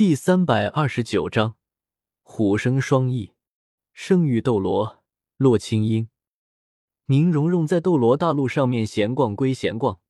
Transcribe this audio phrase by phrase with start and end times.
[0.00, 1.56] 第三百二十九章，
[2.22, 3.34] 虎生双翼，
[3.92, 5.04] 圣域斗罗
[5.36, 6.08] 洛清音。
[7.04, 10.00] 宁荣荣在斗罗大陆上面闲逛归闲逛，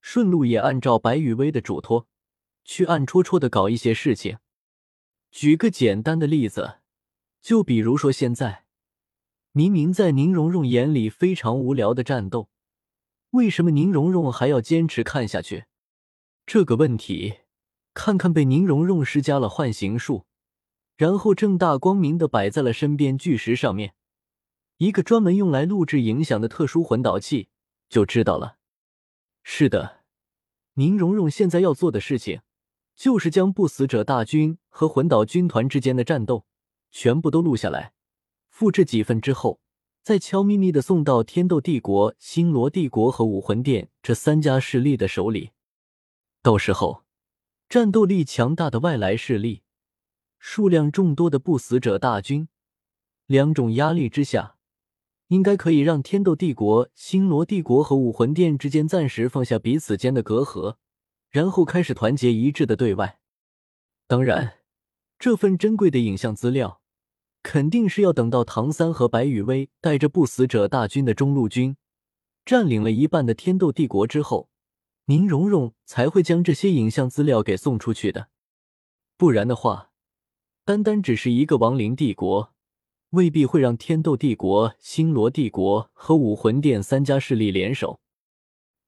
[0.00, 2.06] 顺路也按照白羽薇的嘱托，
[2.62, 4.38] 去暗戳戳的搞一些事情。
[5.32, 6.78] 举个简单的例子，
[7.40, 8.66] 就比如说现在，
[9.50, 12.48] 明明在宁荣荣眼里非常无聊的战斗，
[13.30, 15.64] 为什么宁荣荣还要坚持看下去？
[16.46, 17.38] 这个问题。
[17.96, 20.26] 看看被宁荣荣施加了幻形术，
[20.98, 23.94] 然后正大光明的摆在了身边巨石上面，
[24.76, 27.48] 一个专门用来录制影响的特殊魂导器，
[27.88, 28.58] 就知道了。
[29.42, 30.04] 是的，
[30.74, 32.42] 宁荣荣现在要做的事情，
[32.94, 36.44] 就是将不死者大军和魂导军团之间的战斗
[36.90, 37.94] 全部都录下来，
[38.50, 39.58] 复制几份之后，
[40.02, 45.52] 再悄咪咪的送到天斗帝国、星罗帝国和武魂殿这三家势力的手里，
[46.42, 47.05] 到时候。
[47.68, 49.62] 战斗力强大的外来势力，
[50.38, 52.48] 数量众多的不死者大军，
[53.26, 54.56] 两种压力之下，
[55.28, 60.76] 应该可以让天斗帝国、星罗帝国和武魂殿之间暂时放下彼此间的隔阂，
[61.28, 63.18] 然后开始团结一致的对外。
[64.06, 64.58] 当然，
[65.18, 66.80] 这份珍贵的影像资料，
[67.42, 71.76] 肯定是要等到唐三和白羽薇带着不死者大军的中路军，
[72.44, 74.50] 占领了一半的天斗帝国之后。
[75.08, 78.28] 宁荣荣才会将这些影像资料给送出去的，
[79.16, 79.92] 不然的话，
[80.64, 82.52] 单单只是一个亡灵帝国，
[83.10, 88.00] 未必会让天斗帝国、星罗帝国和武魂殿三家势力联手。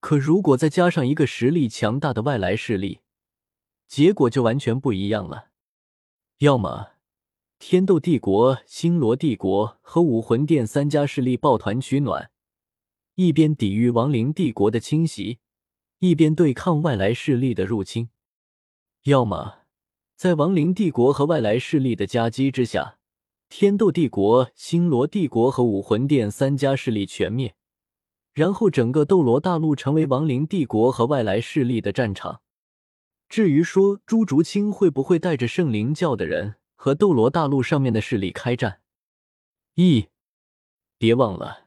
[0.00, 2.98] 可如果再加上一个实力强大的外来势力，
[3.86, 5.50] 结果就完全不一样了。
[6.38, 6.94] 要么
[7.60, 12.32] 天斗帝国、星罗帝国和武魂殿三家势力抱团取暖，
[13.14, 15.38] 一边抵御亡灵帝国的侵袭。
[16.00, 18.10] 一边对抗外来势力的入侵，
[19.04, 19.62] 要么
[20.14, 22.98] 在亡灵帝国和外来势力的夹击之下，
[23.48, 27.56] 天斗帝国、星罗帝国和武魂殿三家势力全灭，
[28.32, 32.42] 然后整个斗罗大陆成为亡灵帝国和外来势力的战场。
[33.28, 38.80] 至于说朱竹清会不会带着圣灵教的人和斗罗大陆上面的势力开战？
[39.74, 40.06] 一，
[40.96, 41.66] 别忘了，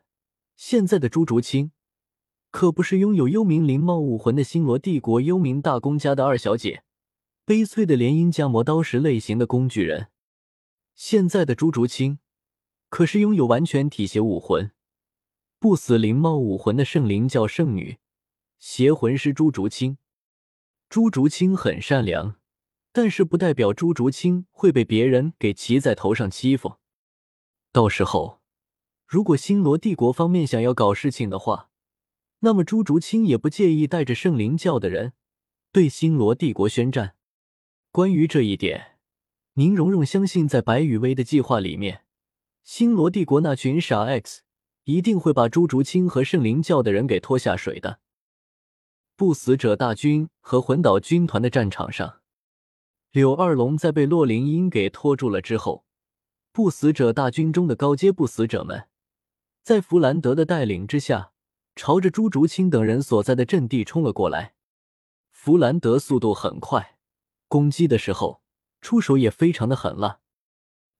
[0.56, 1.74] 现在的朱竹清。
[2.52, 6.84] 可不是拥有幽冥灵貌武魂的星罗帝国幽冥大公家的二小姐，
[7.46, 10.10] 悲催的联姻加魔刀石类型的工具人。
[10.94, 12.20] 现在的朱竹清，
[12.90, 14.72] 可是拥有完全体血武魂、
[15.60, 18.00] 不死灵貌武魂的圣灵教圣女
[18.60, 19.98] 邪魂师朱竹清。
[20.90, 22.36] 朱竹清很善良，
[22.92, 26.74] 但是不代表朱竹清会被别人给骑在头上欺负。
[27.72, 28.42] 到时候，
[29.08, 31.70] 如果星罗帝国方面想要搞事情的话，
[32.44, 35.14] 那么朱竹清也不介意带着圣灵教的人
[35.72, 37.16] 对星罗帝国宣战。
[37.92, 38.98] 关于这一点，
[39.54, 42.04] 宁荣荣相信，在白羽薇的计划里面，
[42.64, 44.42] 星罗帝国那群傻 X
[44.86, 48.00] 一定会把朱竹清和圣灵教的人给拖下水的。
[49.16, 52.22] 不死者大军和魂岛军团的战场上，
[53.12, 55.86] 柳二龙在被洛灵音给拖住了之后，
[56.52, 58.88] 不死者大军中的高阶不死者们，
[59.62, 61.34] 在弗兰德的带领之下。
[61.76, 64.56] 朝着朱竹清等人所在的阵地冲了过来。
[65.32, 66.98] 弗兰德速度很快，
[67.48, 68.42] 攻击的时候
[68.82, 70.20] 出手也非常的狠辣。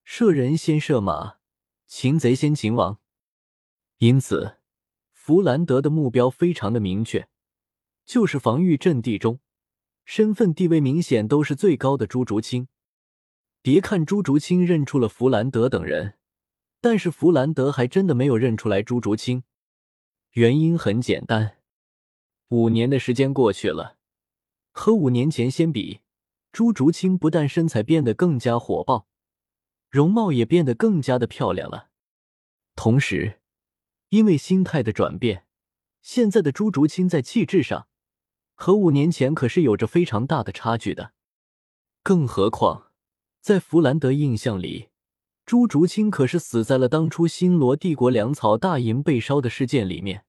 [0.04, 1.36] 射人先射马，
[1.86, 2.98] 擒贼先擒王。
[3.98, 4.56] 因此，
[5.12, 7.28] 弗兰德的目标非常的明确，
[8.04, 9.38] 就是防御阵地中
[10.04, 12.66] 身份地位明显都是最高的朱竹清。
[13.60, 16.14] 别看朱竹清认出了弗兰德等人，
[16.80, 19.44] 但是弗兰德还真的没有认出来朱竹清。
[20.32, 21.58] 原因很简单，
[22.48, 23.98] 五年的时间过去了，
[24.70, 26.00] 和五年前相比，
[26.52, 29.06] 朱竹清不但身材变得更加火爆，
[29.90, 31.90] 容貌也变得更加的漂亮了。
[32.74, 33.40] 同时，
[34.08, 35.44] 因为心态的转变，
[36.00, 37.88] 现在的朱竹清在气质上
[38.54, 41.12] 和五年前可是有着非常大的差距的。
[42.02, 42.90] 更何况，
[43.42, 44.88] 在弗兰德印象里，
[45.52, 50.24] 朱竹清可是死在了当初星罗帝国粮草大营被烧的事件里面，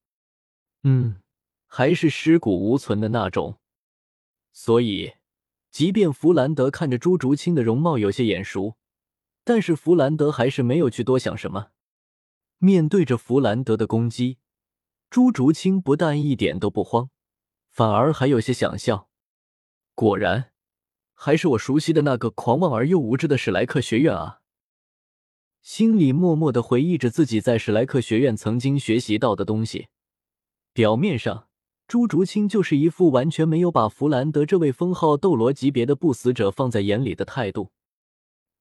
[0.83, 1.21] 嗯，
[1.65, 3.57] 还是尸骨无存的那种。
[4.51, 5.13] 所以，
[5.71, 8.75] 即便弗兰德看着朱竹清的容貌有些眼熟，
[9.45, 11.67] 但是弗兰德还是没有去多想什么。
[12.57, 14.39] 面对着弗兰德的攻击，
[15.09, 17.09] 朱竹清不但一点都不慌，
[17.71, 19.07] 反而还有些想笑。
[19.95, 20.51] 果然，
[21.13, 24.41] 还是我熟悉的那个狂妄而又无知的史莱克学院啊！
[25.63, 29.87] 心里默默的回忆着自己在史莱克学院曾经学习到的东西。
[30.73, 31.47] 表面上，
[31.87, 37.71] 朱竹清就是一副完全没有把弗兰德这位封号斗罗级别的不死者放在眼里的态度。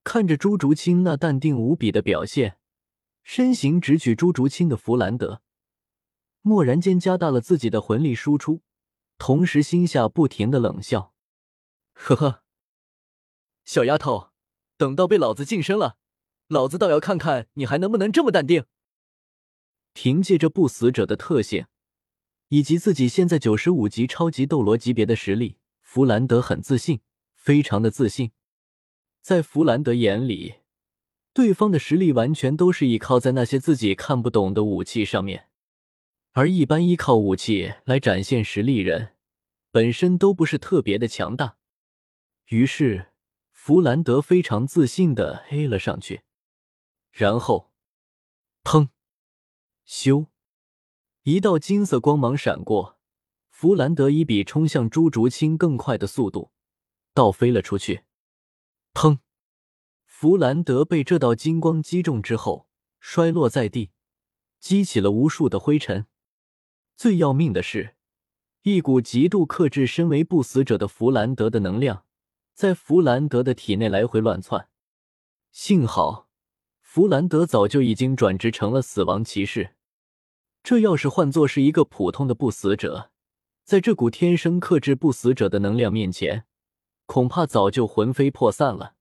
[0.04, 2.56] 看着朱竹清那淡定无比的表现，
[3.25, 5.43] 身形直取朱竹清的弗兰德，
[6.43, 8.62] 蓦然间加大了自己的魂力输出，
[9.19, 11.12] 同时心下不停的冷笑
[11.94, 12.43] ：“呵呵，
[13.64, 14.31] 小丫头，
[14.76, 15.96] 等到被老子近身了，
[16.52, 18.66] 老子倒要看看你还能不能这么淡定。”
[19.94, 21.66] 凭借着不死者的特性，
[22.49, 27.00] 以及自己现在九十五级超级斗罗级别的实力，弗兰德很自信，
[27.34, 28.31] 非常的自信。
[29.20, 30.54] 在弗兰德眼里，
[31.34, 35.48] 对方的实力完全都是依靠在那些自己看不懂的武器上面，
[36.32, 39.14] 而一般依靠武器来展现实力人，
[39.70, 41.56] 本身都不是特别的强大。
[42.48, 43.12] 于是，
[43.50, 46.22] 弗兰德非常自信的黑了上去，
[47.12, 47.70] 然后，
[48.64, 48.88] 砰！
[49.86, 50.28] 咻！
[51.24, 52.98] 一道金色光芒闪过，
[53.50, 56.52] 弗兰德以比冲向朱竹清更快的速度
[57.12, 58.04] 倒飞了出去。
[58.94, 59.18] 砰！
[60.06, 62.66] 弗兰德被这道金光击中之后，
[62.98, 63.90] 摔落在地，
[64.58, 66.06] 激起了无数的灰尘。
[66.96, 67.94] 最要命的是，
[68.62, 72.06] 一股极度克制身为不死者的弗兰德的能量，
[72.54, 74.70] 在弗兰德的体内来回乱窜。
[75.50, 76.30] 幸好。
[76.94, 79.70] 弗兰德早就已经转职成了死亡骑士，
[80.62, 83.10] 这要是换作是一个普通的不死者，
[83.64, 86.44] 在这股天生克制不死者的能量面前，
[87.06, 88.92] 恐怕早就魂飞魄散了。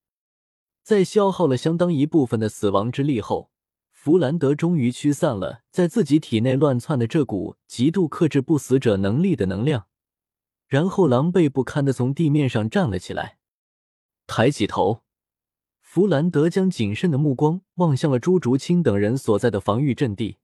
[0.82, 3.52] 在消耗了相当一部分的死亡之力后，
[3.92, 9.88] 弗兰德终于驱散了在自己体内乱窜的这股极度克制不死者能力的能量，
[10.66, 13.40] 然后狼狈不堪的从地面上站了起来，
[14.26, 15.04] 抬起头。
[15.94, 20.38] 弗兰德将谨慎的目光望向了朱竹清等人所在的防御阵地，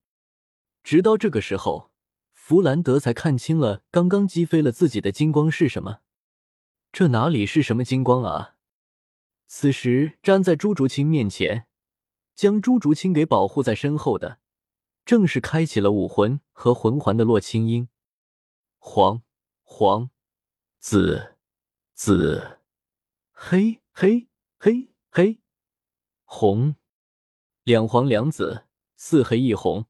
[0.83, 1.89] 直到这个时候，
[2.33, 5.99] 弗兰德才看清了刚刚击飞了自己的金光是什么。
[6.91, 8.57] 这哪里是什么金光啊？
[9.45, 11.67] 此时站在朱竹清面前，
[12.35, 14.39] 将朱竹清给保护在身后的，
[15.05, 17.87] 正是开启了武魂和魂环的洛清音。
[18.79, 19.21] 黄、
[19.63, 20.09] 黄、
[20.77, 21.37] 紫、
[21.93, 22.59] 紫、
[23.31, 24.27] 黑、黑、
[24.59, 24.89] 黑。
[25.17, 25.39] 黑、
[26.25, 26.75] 红，
[27.63, 28.65] 两黄两紫，
[28.95, 29.87] 四黑一红，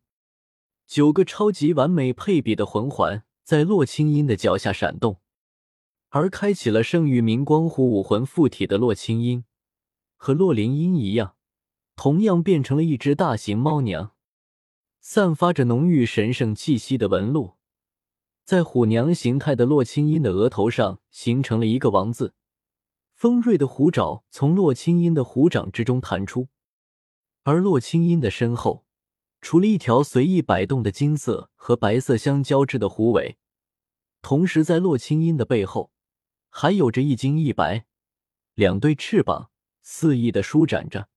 [0.86, 5.20] 九个超级完美配比的魂环在洛清音的脚下闪动，
[6.08, 9.44] 而开启了圣域明光虎武魂附体的洛清音，
[10.16, 11.36] 和洛灵音一样，
[11.98, 14.16] 同样变成了一只大型猫娘，
[15.02, 17.56] 散发着浓郁神圣气息的纹路，
[18.46, 22.34] 在虎娘形态的洛清音的额头上形成了一个王字。
[23.18, 26.50] 锋锐的虎爪从洛清音的虎掌之中弹出，
[27.42, 28.86] 而洛清音的身后，
[29.42, 33.40] 除了一条随意摆动的金色和白色相交织的虎尾，
[34.22, 35.90] 同时在洛清音的背后，
[36.52, 37.88] 还有着一金一白
[38.54, 39.50] 两对翅膀
[39.82, 41.10] 肆意的舒展着。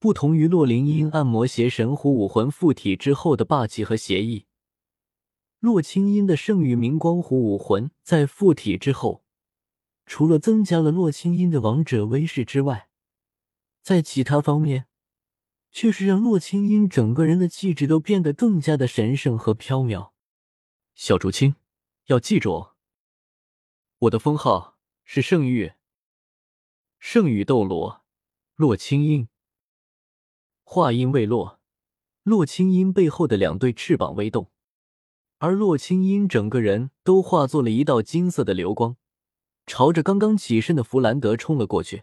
[0.00, 4.46] 不同于洛灵音按摩邪神虎武魂附体之后的霸气和邪意，
[5.60, 9.21] 洛清音的圣域明光虎武魂在附体之后。
[10.04, 12.88] 除了增加了洛清音的王者威势之外，
[13.82, 14.86] 在其他方面，
[15.70, 20.10] 却是让洛清音整个人的气质都变得更加的神圣和飘渺。
[20.94, 21.56] 小竹青，
[22.06, 22.72] 要记住，
[24.00, 25.72] 我的封号是圣域，
[26.98, 28.02] 圣域斗罗
[28.56, 29.28] 洛清音。
[30.64, 31.60] 话音未落，
[32.22, 34.50] 洛清音背后的两对翅膀微动，
[35.38, 38.96] 而洛清音整个人都化作了一道金色的流光。
[39.66, 42.02] 朝着刚刚起身的弗兰德冲了过去。